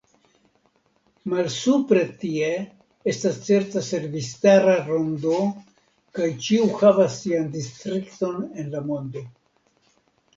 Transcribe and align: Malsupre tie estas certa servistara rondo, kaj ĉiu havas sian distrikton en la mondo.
Malsupre 1.31 2.05
tie 2.21 2.47
estas 3.11 3.35
certa 3.49 3.83
servistara 3.87 4.73
rondo, 4.87 5.37
kaj 6.21 6.29
ĉiu 6.47 6.65
havas 6.81 7.19
sian 7.25 7.45
distrikton 7.57 8.41
en 8.65 8.73
la 8.77 8.83
mondo. 8.89 9.23